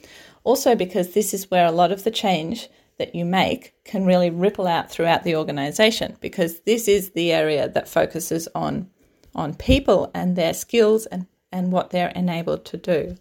Also, 0.45 0.75
because 0.75 1.12
this 1.12 1.35
is 1.35 1.50
where 1.50 1.66
a 1.66 1.73
lot 1.73 1.90
of 1.90 2.04
the 2.04 2.11
change 2.11 2.69
that 2.99 3.14
you 3.14 3.25
make 3.25 3.75
can 3.85 4.04
really 4.04 4.31
ripple 4.31 4.66
out 4.66 4.90
throughout 4.90 5.25
the 5.25 5.35
organization, 5.35 6.16
because 6.21 6.61
this 6.61 6.87
is 6.87 7.11
the 7.11 7.33
area 7.33 7.69
that 7.69 7.88
focuses 7.88 8.49
on, 8.54 8.88
on 9.35 9.54
people 9.54 10.11
and 10.14 10.37
their 10.37 10.54
skills 10.54 11.07
and, 11.07 11.26
and 11.50 11.73
what 11.73 11.90
they're 11.90 12.11
enabled 12.11 12.64
to 12.66 12.76
do. 12.76 13.16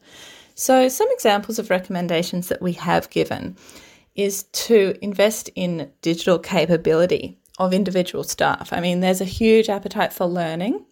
So, 0.56 0.88
some 0.88 1.08
examples 1.12 1.58
of 1.58 1.72
recommendations 1.72 2.50
that 2.50 2.62
we 2.62 2.74
have 2.74 3.10
given 3.10 3.56
is 4.16 4.44
to 4.44 4.96
invest 5.02 5.50
in 5.56 5.92
digital 6.02 6.40
capability 6.40 7.40
of 7.60 7.74
individual 7.74 8.24
staff. 8.24 8.72
I 8.72 8.80
mean, 8.80 9.00
there's 9.00 9.22
a 9.22 9.26
huge 9.26 9.70
appetite 9.70 10.14
for 10.14 10.26
learning, 10.26 10.86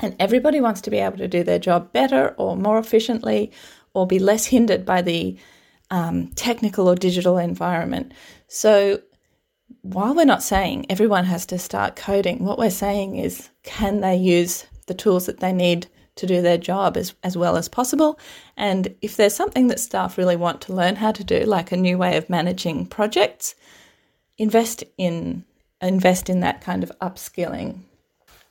and 0.00 0.14
everybody 0.18 0.60
wants 0.60 0.80
to 0.82 0.90
be 0.90 0.98
able 0.98 1.18
to 1.18 1.28
do 1.28 1.42
their 1.42 1.58
job 1.58 1.92
better 1.92 2.34
or 2.36 2.56
more 2.56 2.78
efficiently 2.78 3.52
or 3.94 4.06
be 4.06 4.18
less 4.18 4.46
hindered 4.46 4.84
by 4.84 5.00
the 5.00 5.38
um, 5.90 6.28
technical 6.32 6.88
or 6.88 6.94
digital 6.94 7.38
environment. 7.38 8.12
So, 8.48 9.00
while 9.82 10.14
we're 10.14 10.24
not 10.24 10.42
saying 10.42 10.86
everyone 10.90 11.24
has 11.24 11.46
to 11.46 11.58
start 11.58 11.96
coding, 11.96 12.44
what 12.44 12.58
we're 12.58 12.70
saying 12.70 13.16
is 13.16 13.48
can 13.62 14.00
they 14.00 14.16
use 14.16 14.66
the 14.86 14.94
tools 14.94 15.26
that 15.26 15.40
they 15.40 15.52
need 15.52 15.86
to 16.16 16.26
do 16.26 16.42
their 16.42 16.58
job 16.58 16.96
as, 16.96 17.14
as 17.22 17.36
well 17.36 17.56
as 17.56 17.68
possible. 17.68 18.18
And 18.56 18.94
if 19.00 19.16
there's 19.16 19.34
something 19.34 19.68
that 19.68 19.80
staff 19.80 20.18
really 20.18 20.36
want 20.36 20.60
to 20.62 20.74
learn 20.74 20.96
how 20.96 21.12
to 21.12 21.24
do, 21.24 21.44
like 21.44 21.72
a 21.72 21.76
new 21.76 21.96
way 21.96 22.16
of 22.16 22.28
managing 22.28 22.86
projects, 22.86 23.54
invest 24.38 24.84
in 24.98 25.44
invest 25.82 26.30
in 26.30 26.40
that 26.40 26.62
kind 26.62 26.82
of 26.82 26.90
upskilling. 27.00 27.80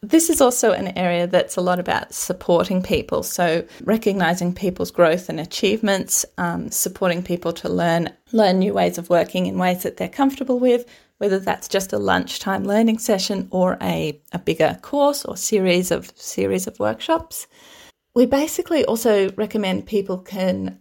This 0.01 0.29
is 0.29 0.41
also 0.41 0.71
an 0.71 0.95
area 0.95 1.25
that's 1.25 1.55
a 1.55 1.61
lot 1.61 1.79
about 1.79 2.13
supporting 2.13 2.83
people. 2.83 3.23
So 3.23 3.65
recognizing 3.83 4.53
people's 4.53 4.91
growth 4.91 5.29
and 5.29 5.39
achievements, 5.39 6.23
um, 6.37 6.69
supporting 6.69 7.23
people 7.23 7.51
to 7.53 7.69
learn 7.69 8.09
learn 8.31 8.59
new 8.59 8.73
ways 8.73 8.99
of 8.99 9.09
working 9.09 9.47
in 9.47 9.57
ways 9.57 9.81
that 9.83 9.97
they're 9.97 10.07
comfortable 10.07 10.59
with, 10.59 10.85
whether 11.17 11.39
that's 11.39 11.67
just 11.67 11.93
a 11.93 11.97
lunchtime 11.97 12.65
learning 12.65 12.99
session 12.99 13.47
or 13.51 13.77
a, 13.81 14.19
a 14.31 14.39
bigger 14.39 14.77
course 14.81 15.23
or 15.25 15.37
series 15.37 15.91
of 15.91 16.11
series 16.15 16.67
of 16.67 16.79
workshops. 16.79 17.47
We 18.13 18.25
basically 18.25 18.85
also 18.85 19.31
recommend 19.31 19.85
people 19.85 20.17
can 20.17 20.79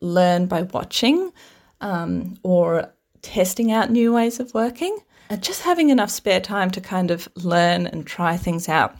learn 0.00 0.46
by 0.46 0.62
watching 0.62 1.32
um, 1.80 2.38
or 2.42 2.92
testing 3.22 3.72
out 3.72 3.90
new 3.90 4.12
ways 4.12 4.40
of 4.40 4.54
working 4.54 4.96
and 5.30 5.42
just 5.42 5.62
having 5.62 5.90
enough 5.90 6.10
spare 6.10 6.40
time 6.40 6.70
to 6.70 6.80
kind 6.80 7.10
of 7.10 7.28
learn 7.36 7.86
and 7.86 8.06
try 8.06 8.36
things 8.36 8.68
out 8.68 8.96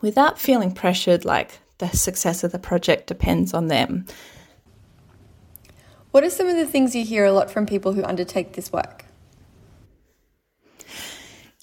without 0.00 0.38
feeling 0.38 0.72
pressured 0.72 1.24
like 1.24 1.60
the 1.78 1.88
success 1.88 2.44
of 2.44 2.52
the 2.52 2.58
project 2.58 3.06
depends 3.06 3.54
on 3.54 3.68
them. 3.68 4.04
What 6.10 6.22
are 6.22 6.30
some 6.30 6.46
of 6.46 6.56
the 6.56 6.66
things 6.66 6.94
you 6.94 7.04
hear 7.04 7.24
a 7.24 7.32
lot 7.32 7.50
from 7.50 7.66
people 7.66 7.92
who 7.92 8.04
undertake 8.04 8.52
this 8.52 8.70
work? 8.70 9.03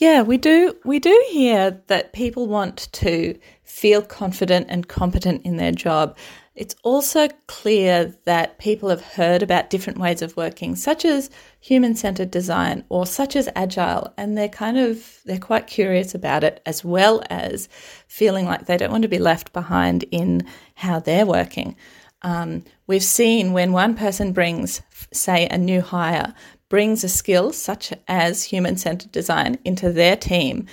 Yeah, 0.01 0.23
we 0.23 0.37
do. 0.37 0.75
We 0.83 0.97
do 0.97 1.25
hear 1.29 1.79
that 1.85 2.11
people 2.11 2.47
want 2.47 2.91
to 2.93 3.37
feel 3.63 4.01
confident 4.01 4.65
and 4.67 4.87
competent 4.87 5.45
in 5.45 5.57
their 5.57 5.71
job. 5.71 6.17
It's 6.55 6.73
also 6.81 7.27
clear 7.45 8.11
that 8.25 8.57
people 8.57 8.89
have 8.89 9.03
heard 9.03 9.43
about 9.43 9.69
different 9.69 9.99
ways 9.99 10.23
of 10.23 10.35
working, 10.35 10.75
such 10.75 11.05
as 11.05 11.29
human 11.59 11.93
centered 11.93 12.31
design 12.31 12.83
or 12.89 13.05
such 13.05 13.35
as 13.35 13.47
agile, 13.55 14.11
and 14.17 14.35
they're 14.35 14.49
kind 14.49 14.79
of 14.79 15.19
they're 15.25 15.37
quite 15.37 15.67
curious 15.67 16.15
about 16.15 16.43
it, 16.43 16.63
as 16.65 16.83
well 16.83 17.21
as 17.29 17.69
feeling 18.07 18.47
like 18.47 18.65
they 18.65 18.77
don't 18.77 18.91
want 18.91 19.03
to 19.03 19.07
be 19.07 19.19
left 19.19 19.53
behind 19.53 20.03
in 20.09 20.41
how 20.73 20.99
they're 20.99 21.27
working. 21.27 21.75
Um, 22.23 22.63
we've 22.87 23.03
seen 23.03 23.53
when 23.53 23.71
one 23.71 23.95
person 23.95 24.33
brings, 24.33 24.81
say, 25.13 25.47
a 25.47 25.59
new 25.59 25.81
hire, 25.81 26.33
brings 26.71 27.03
a 27.03 27.09
skill 27.09 27.51
such 27.51 27.91
as 28.07 28.45
human 28.45 28.77
centered 28.77 29.11
design 29.11 29.57
into 29.65 29.91
their 29.91 30.15
team, 30.15 30.65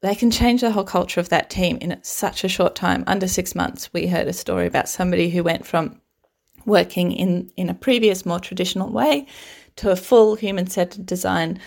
they 0.00 0.14
can 0.14 0.30
change 0.30 0.60
the 0.60 0.70
whole 0.70 0.84
culture 0.84 1.18
of 1.18 1.30
that 1.30 1.50
team 1.50 1.76
in 1.80 1.98
such 2.02 2.44
a 2.44 2.48
short 2.48 2.76
time. 2.76 3.02
Under 3.08 3.26
six 3.26 3.52
months, 3.52 3.92
we 3.92 4.06
heard 4.06 4.28
a 4.28 4.32
story 4.32 4.68
about 4.68 4.88
somebody 4.88 5.30
who 5.30 5.42
went 5.42 5.66
from 5.66 6.00
working 6.64 7.10
in, 7.10 7.50
in 7.56 7.68
a 7.68 7.74
previous, 7.74 8.24
more 8.24 8.38
traditional 8.38 8.88
way 8.90 9.26
to 9.74 9.90
a 9.90 9.96
full 9.96 10.36
human 10.36 10.68
centered 10.68 11.06
design 11.06 11.58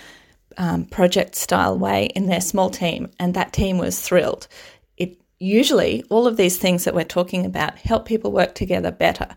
um, 0.58 0.86
project 0.86 1.36
style 1.36 1.78
way 1.78 2.06
in 2.16 2.28
their 2.28 2.40
small 2.40 2.70
team, 2.70 3.12
and 3.20 3.34
that 3.34 3.52
team 3.52 3.78
was 3.78 4.00
thrilled. 4.00 4.48
It 4.96 5.18
usually 5.38 6.02
all 6.10 6.28
of 6.28 6.38
these 6.38 6.58
things 6.58 6.86
that 6.86 6.96
we're 6.96 7.04
talking 7.04 7.46
about 7.46 7.78
help 7.80 8.06
people 8.06 8.32
work 8.32 8.56
together 8.56 8.92
better. 8.92 9.36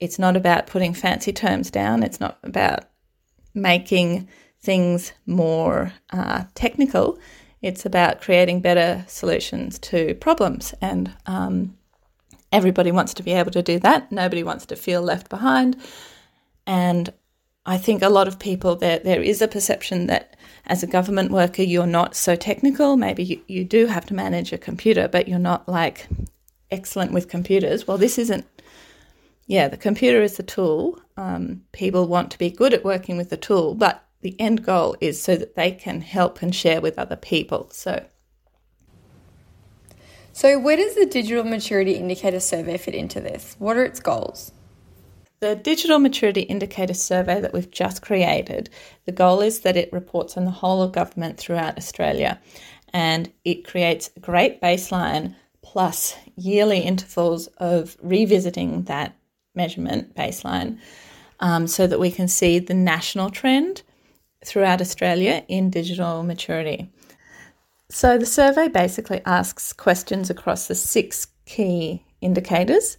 It's 0.00 0.18
not 0.18 0.34
about 0.36 0.66
putting 0.66 0.92
fancy 0.92 1.32
terms 1.32 1.70
down. 1.70 2.02
It's 2.02 2.18
not 2.18 2.38
about 2.42 2.86
making 3.56 4.28
things 4.60 5.12
more 5.26 5.92
uh, 6.10 6.44
technical. 6.54 7.18
It's 7.62 7.86
about 7.86 8.20
creating 8.20 8.60
better 8.60 9.04
solutions 9.08 9.78
to 9.80 10.14
problems. 10.16 10.74
And 10.80 11.12
um, 11.26 11.76
everybody 12.52 12.92
wants 12.92 13.14
to 13.14 13.22
be 13.22 13.32
able 13.32 13.50
to 13.52 13.62
do 13.62 13.78
that. 13.80 14.12
Nobody 14.12 14.42
wants 14.42 14.66
to 14.66 14.76
feel 14.76 15.02
left 15.02 15.28
behind. 15.28 15.76
And 16.66 17.12
I 17.64 17.78
think 17.78 18.02
a 18.02 18.08
lot 18.08 18.28
of 18.28 18.38
people, 18.38 18.76
there, 18.76 18.98
there 19.00 19.22
is 19.22 19.42
a 19.42 19.48
perception 19.48 20.06
that 20.06 20.36
as 20.66 20.82
a 20.82 20.86
government 20.86 21.30
worker, 21.30 21.62
you're 21.62 21.86
not 21.86 22.14
so 22.14 22.36
technical. 22.36 22.96
Maybe 22.96 23.24
you, 23.24 23.40
you 23.48 23.64
do 23.64 23.86
have 23.86 24.06
to 24.06 24.14
manage 24.14 24.52
a 24.52 24.58
computer, 24.58 25.08
but 25.08 25.26
you're 25.28 25.38
not 25.38 25.68
like 25.68 26.08
excellent 26.70 27.12
with 27.12 27.28
computers. 27.28 27.86
Well, 27.86 27.98
this 27.98 28.18
isn't 28.18 28.46
yeah, 29.46 29.68
the 29.68 29.76
computer 29.76 30.22
is 30.22 30.36
the 30.36 30.42
tool. 30.42 31.00
Um, 31.16 31.62
people 31.72 32.06
want 32.06 32.30
to 32.32 32.38
be 32.38 32.50
good 32.50 32.74
at 32.74 32.84
working 32.84 33.16
with 33.16 33.30
the 33.30 33.36
tool, 33.36 33.74
but 33.74 34.04
the 34.20 34.38
end 34.40 34.64
goal 34.64 34.96
is 35.00 35.22
so 35.22 35.36
that 35.36 35.54
they 35.54 35.70
can 35.70 36.00
help 36.00 36.42
and 36.42 36.54
share 36.54 36.80
with 36.80 36.98
other 36.98 37.16
people. 37.16 37.68
So, 37.70 38.04
so 40.32 40.58
where 40.58 40.76
does 40.76 40.94
the 40.94 41.06
Digital 41.06 41.44
Maturity 41.44 41.92
Indicator 41.92 42.40
Survey 42.40 42.76
fit 42.76 42.94
into 42.94 43.20
this? 43.20 43.56
What 43.58 43.76
are 43.76 43.84
its 43.84 44.00
goals? 44.00 44.52
The 45.40 45.54
Digital 45.54 45.98
Maturity 45.98 46.42
Indicator 46.42 46.94
Survey 46.94 47.40
that 47.40 47.52
we've 47.52 47.70
just 47.70 48.02
created, 48.02 48.70
the 49.04 49.12
goal 49.12 49.40
is 49.40 49.60
that 49.60 49.76
it 49.76 49.92
reports 49.92 50.36
on 50.36 50.44
the 50.44 50.50
whole 50.50 50.82
of 50.82 50.92
government 50.92 51.38
throughout 51.38 51.76
Australia 51.76 52.40
and 52.92 53.30
it 53.44 53.66
creates 53.66 54.10
a 54.16 54.20
great 54.20 54.60
baseline 54.60 55.34
plus 55.62 56.16
yearly 56.36 56.78
intervals 56.78 57.48
of 57.58 57.96
revisiting 58.00 58.84
that 58.84 59.15
measurement 59.56 60.14
baseline 60.14 60.78
um, 61.40 61.66
so 61.66 61.86
that 61.86 62.00
we 62.00 62.10
can 62.10 62.28
see 62.28 62.58
the 62.58 62.74
national 62.74 63.30
trend 63.30 63.82
throughout 64.44 64.80
Australia 64.80 65.44
in 65.48 65.70
digital 65.70 66.22
maturity. 66.22 66.90
So 67.88 68.18
the 68.18 68.26
survey 68.26 68.68
basically 68.68 69.20
asks 69.24 69.72
questions 69.72 70.30
across 70.30 70.66
the 70.66 70.74
six 70.74 71.28
key 71.44 72.04
indicators. 72.20 72.98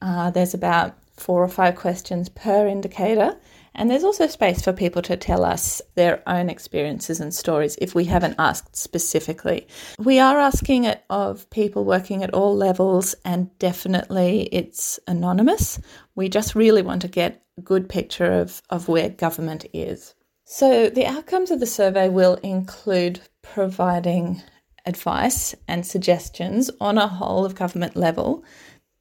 Uh, 0.00 0.30
there's 0.30 0.54
about 0.54 0.96
four 1.16 1.42
or 1.42 1.48
five 1.48 1.76
questions 1.76 2.28
per 2.28 2.66
indicator, 2.66 3.36
and 3.74 3.90
there's 3.90 4.04
also 4.04 4.26
space 4.26 4.62
for 4.62 4.72
people 4.72 5.02
to 5.02 5.16
tell 5.16 5.44
us 5.44 5.82
their 5.94 6.22
own 6.28 6.48
experiences 6.48 7.20
and 7.20 7.34
stories 7.34 7.76
if 7.80 7.94
we 7.94 8.04
haven't 8.04 8.36
asked 8.38 8.76
specifically. 8.76 9.66
We 9.98 10.18
are 10.20 10.38
asking 10.38 10.84
it 10.84 11.02
of 11.10 11.48
people 11.50 11.84
working 11.84 12.22
at 12.22 12.32
all 12.32 12.54
levels, 12.56 13.14
and 13.24 13.56
definitely 13.58 14.48
it's 14.52 15.00
anonymous. 15.08 15.80
We 16.14 16.28
just 16.28 16.54
really 16.54 16.82
want 16.82 17.02
to 17.02 17.08
get 17.08 17.42
a 17.58 17.62
good 17.62 17.88
picture 17.88 18.32
of, 18.32 18.62
of 18.70 18.88
where 18.88 19.08
government 19.08 19.66
is. 19.72 20.14
So, 20.44 20.90
the 20.90 21.06
outcomes 21.06 21.50
of 21.50 21.60
the 21.60 21.66
survey 21.66 22.08
will 22.08 22.34
include 22.42 23.20
providing 23.42 24.42
advice 24.86 25.54
and 25.66 25.86
suggestions 25.86 26.70
on 26.80 26.98
a 26.98 27.08
whole 27.08 27.44
of 27.44 27.54
government 27.54 27.96
level 27.96 28.44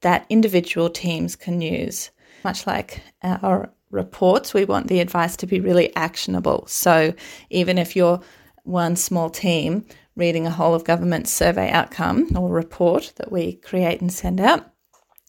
that 0.01 0.25
individual 0.29 0.89
teams 0.89 1.35
can 1.35 1.61
use. 1.61 2.11
Much 2.43 2.67
like 2.67 3.01
our 3.21 3.71
reports, 3.93 4.53
we 4.53 4.65
want 4.65 4.87
the 4.87 4.99
advice 4.99 5.37
to 5.37 5.47
be 5.47 5.59
really 5.59 5.95
actionable. 5.95 6.65
So, 6.67 7.13
even 7.49 7.77
if 7.77 7.95
you're 7.95 8.19
one 8.63 8.95
small 8.95 9.29
team 9.29 9.85
reading 10.15 10.45
a 10.45 10.51
whole 10.51 10.73
of 10.73 10.83
government 10.83 11.27
survey 11.27 11.69
outcome 11.69 12.35
or 12.35 12.49
report 12.49 13.13
that 13.17 13.31
we 13.31 13.53
create 13.53 14.01
and 14.01 14.11
send 14.11 14.39
out, 14.39 14.69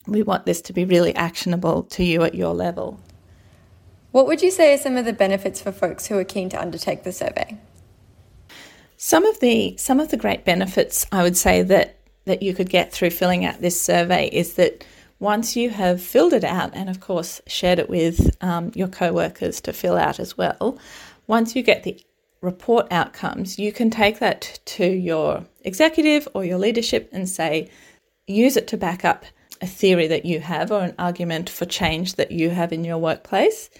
we 0.06 0.22
want 0.22 0.46
this 0.46 0.60
to 0.62 0.72
be 0.72 0.84
really 0.84 1.14
actionable 1.14 1.84
to 1.84 2.04
you 2.04 2.22
at 2.22 2.34
your 2.34 2.54
level. 2.54 3.00
What 4.10 4.26
would 4.26 4.42
you 4.42 4.50
say 4.50 4.74
are 4.74 4.78
some 4.78 4.96
of 4.96 5.04
the 5.04 5.12
benefits 5.12 5.60
for 5.60 5.72
folks 5.72 6.06
who 6.06 6.18
are 6.18 6.24
keen 6.24 6.48
to 6.50 6.60
undertake 6.60 7.02
the 7.02 7.12
survey? 7.12 7.58
Some 8.96 9.24
of 9.24 9.40
the 9.40 9.76
some 9.76 10.00
of 10.00 10.10
the 10.10 10.16
great 10.16 10.44
benefits 10.44 11.06
I 11.10 11.22
would 11.22 11.36
say 11.36 11.62
that 11.62 11.98
that 12.24 12.42
you 12.42 12.54
could 12.54 12.70
get 12.70 12.92
through 12.92 13.10
filling 13.10 13.44
out 13.44 13.60
this 13.60 13.80
survey 13.80 14.28
is 14.28 14.54
that 14.54 14.84
once 15.24 15.56
you 15.56 15.70
have 15.70 16.02
filled 16.02 16.34
it 16.34 16.44
out 16.44 16.70
and 16.74 16.90
of 16.90 17.00
course 17.00 17.40
shared 17.46 17.78
it 17.78 17.88
with 17.88 18.36
um, 18.42 18.70
your 18.74 18.88
co-workers 18.88 19.58
to 19.58 19.72
fill 19.72 19.96
out 19.96 20.20
as 20.20 20.36
well 20.36 20.78
once 21.26 21.56
you 21.56 21.62
get 21.62 21.82
the 21.82 21.98
report 22.42 22.86
outcomes 22.90 23.58
you 23.58 23.72
can 23.72 23.88
take 23.88 24.18
that 24.18 24.60
to 24.66 24.84
your 24.84 25.42
executive 25.62 26.28
or 26.34 26.44
your 26.44 26.58
leadership 26.58 27.08
and 27.10 27.26
say 27.26 27.70
use 28.26 28.54
it 28.56 28.68
to 28.68 28.76
back 28.76 29.02
up 29.02 29.24
a 29.62 29.66
theory 29.66 30.06
that 30.06 30.26
you 30.26 30.40
have 30.40 30.70
or 30.70 30.82
an 30.82 30.94
argument 30.98 31.48
for 31.48 31.64
change 31.64 32.16
that 32.16 32.30
you 32.30 32.50
have 32.50 32.70
in 32.70 32.84
your 32.84 32.98
workplace 32.98 33.70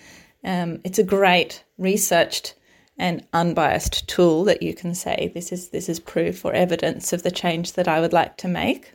um, 0.45 0.81
it's 0.83 0.99
a 0.99 1.05
great 1.05 1.63
researched 1.77 2.55
and 2.97 3.27
unbiased 3.33 4.09
tool 4.09 4.45
that 4.45 4.63
you 4.63 4.73
can 4.73 4.95
say 4.95 5.31
this 5.35 5.53
is 5.53 5.69
this 5.69 5.89
is 5.89 5.99
proof 6.01 6.45
or 6.45 6.53
evidence 6.53 7.13
of 7.13 7.23
the 7.23 7.31
change 7.31 7.73
that 7.73 7.89
I 7.89 8.01
would 8.01 8.13
like 8.13 8.37
to 8.39 8.49
make. 8.49 8.93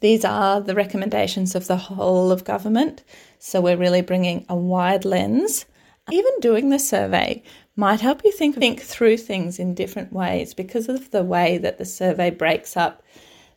These 0.00 0.24
are 0.24 0.60
the 0.60 0.74
recommendations 0.74 1.54
of 1.54 1.66
the 1.66 1.76
whole 1.76 2.30
of 2.30 2.44
government, 2.44 3.02
so 3.38 3.60
we're 3.60 3.76
really 3.76 4.02
bringing 4.02 4.44
a 4.48 4.56
wide 4.56 5.04
lens. 5.04 5.64
Even 6.10 6.32
doing 6.40 6.68
the 6.68 6.78
survey 6.78 7.42
might 7.74 8.00
help 8.00 8.24
you 8.24 8.32
think 8.32 8.56
think 8.56 8.80
through 8.80 9.16
things 9.16 9.58
in 9.58 9.74
different 9.74 10.12
ways 10.12 10.54
because 10.54 10.88
of 10.88 11.10
the 11.10 11.24
way 11.24 11.58
that 11.58 11.78
the 11.78 11.84
survey 11.84 12.30
breaks 12.30 12.76
up 12.76 13.02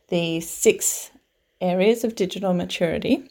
the 0.08 0.40
six 0.40 1.12
areas 1.62 2.04
of 2.04 2.16
digital 2.16 2.54
maturity. 2.54 3.30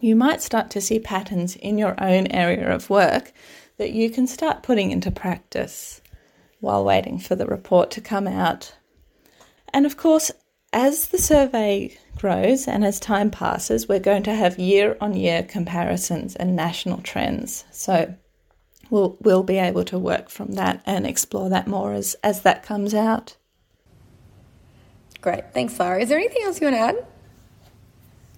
You 0.00 0.16
might 0.16 0.42
start 0.42 0.70
to 0.70 0.80
see 0.80 0.98
patterns 0.98 1.56
in 1.56 1.78
your 1.78 1.94
own 2.02 2.26
area 2.26 2.74
of 2.74 2.90
work 2.90 3.32
that 3.78 3.92
you 3.92 4.10
can 4.10 4.26
start 4.26 4.62
putting 4.62 4.90
into 4.90 5.10
practice 5.10 6.00
while 6.60 6.84
waiting 6.84 7.18
for 7.18 7.34
the 7.34 7.46
report 7.46 7.90
to 7.92 8.00
come 8.00 8.28
out. 8.28 8.76
And 9.72 9.86
of 9.86 9.96
course, 9.96 10.30
as 10.72 11.08
the 11.08 11.18
survey 11.18 11.96
grows 12.16 12.66
and 12.66 12.84
as 12.84 12.98
time 12.98 13.30
passes, 13.30 13.88
we're 13.88 13.98
going 13.98 14.22
to 14.24 14.34
have 14.34 14.58
year 14.58 14.96
on 15.00 15.14
year 15.14 15.42
comparisons 15.42 16.34
and 16.36 16.56
national 16.56 16.98
trends. 17.02 17.64
So 17.70 18.14
we'll, 18.90 19.16
we'll 19.20 19.42
be 19.42 19.58
able 19.58 19.84
to 19.84 19.98
work 19.98 20.30
from 20.30 20.52
that 20.52 20.82
and 20.86 21.06
explore 21.06 21.50
that 21.50 21.66
more 21.66 21.92
as, 21.92 22.14
as 22.22 22.42
that 22.42 22.62
comes 22.62 22.94
out. 22.94 23.36
Great. 25.20 25.52
Thanks, 25.52 25.78
Lara. 25.78 26.00
Is 26.00 26.08
there 26.08 26.18
anything 26.18 26.42
else 26.44 26.60
you 26.60 26.66
want 26.66 26.76
to 26.76 26.80
add? 26.80 27.06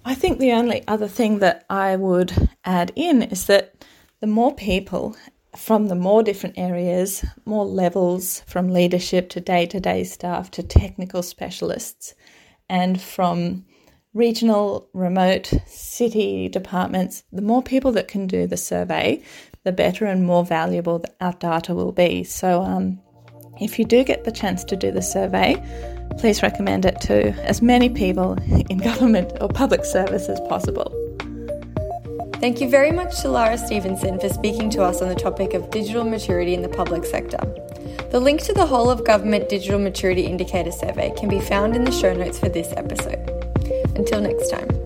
I 0.03 0.13
think 0.13 0.37
the 0.37 0.51
only 0.51 0.87
other 0.87 1.07
thing 1.07 1.39
that 1.39 1.65
I 1.69 1.95
would 1.95 2.49
add 2.63 2.91
in 2.95 3.23
is 3.23 3.47
that 3.47 3.85
the 4.19 4.27
more 4.27 4.53
people 4.53 5.15
from 5.57 5.87
the 5.87 5.95
more 5.95 6.23
different 6.23 6.57
areas, 6.57 7.25
more 7.45 7.65
levels 7.65 8.41
from 8.47 8.73
leadership 8.73 9.29
to 9.29 9.41
day 9.41 9.65
to 9.67 9.79
day 9.79 10.03
staff 10.03 10.51
to 10.51 10.63
technical 10.63 11.23
specialists, 11.23 12.13
and 12.69 13.01
from 13.01 13.65
regional, 14.13 14.89
remote, 14.93 15.53
city 15.67 16.47
departments, 16.49 17.23
the 17.31 17.41
more 17.41 17.61
people 17.61 17.91
that 17.91 18.07
can 18.07 18.27
do 18.27 18.47
the 18.47 18.57
survey, 18.57 19.21
the 19.63 19.71
better 19.71 20.05
and 20.05 20.25
more 20.25 20.45
valuable 20.45 21.03
our 21.19 21.33
data 21.33 21.75
will 21.75 21.91
be. 21.91 22.23
So, 22.23 22.61
um, 22.61 22.99
if 23.59 23.79
you 23.79 23.85
do 23.85 24.03
get 24.03 24.23
the 24.23 24.31
chance 24.31 24.63
to 24.65 24.75
do 24.75 24.91
the 24.91 25.01
survey, 25.01 25.55
please 26.17 26.43
recommend 26.43 26.85
it 26.85 26.99
to 27.01 27.31
as 27.43 27.61
many 27.61 27.89
people 27.89 28.33
in 28.69 28.77
government 28.89 29.31
or 29.41 29.49
public 29.49 29.85
service 29.85 30.27
as 30.29 30.39
possible. 30.41 31.04
Thank 32.45 32.61
you 32.61 32.69
very 32.69 32.91
much 32.91 33.21
to 33.21 33.29
Lara 33.29 33.57
Stevenson 33.57 34.19
for 34.19 34.29
speaking 34.29 34.69
to 34.69 34.83
us 34.83 35.01
on 35.01 35.09
the 35.09 35.15
topic 35.15 35.55
of 35.55 35.71
digital 35.71 36.03
maturity 36.03 36.53
in 36.53 36.61
the 36.61 36.69
public 36.69 37.03
sector. 37.03 37.39
The 38.11 38.19
link 38.19 38.43
to 38.43 38.53
the 38.53 38.67
whole 38.67 38.91
of 38.91 39.03
government 39.03 39.49
digital 39.49 39.79
maturity 39.79 40.27
indicator 40.27 40.71
survey 40.71 41.11
can 41.17 41.27
be 41.27 41.39
found 41.39 41.75
in 41.75 41.83
the 41.85 41.91
show 41.91 42.13
notes 42.13 42.37
for 42.37 42.49
this 42.49 42.71
episode. 42.77 43.17
Until 43.95 44.21
next 44.21 44.51
time. 44.51 44.84